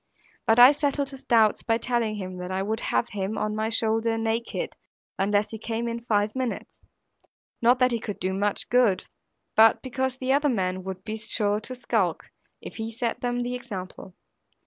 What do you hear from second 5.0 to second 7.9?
unless he came in five minutes; not